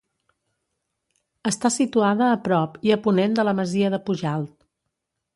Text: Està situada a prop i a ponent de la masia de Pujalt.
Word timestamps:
Està 1.49 1.69
situada 1.75 2.29
a 2.29 2.39
prop 2.47 2.79
i 2.89 2.93
a 2.95 2.97
ponent 3.03 3.35
de 3.41 3.45
la 3.49 3.53
masia 3.59 3.91
de 3.97 4.01
Pujalt. 4.09 4.57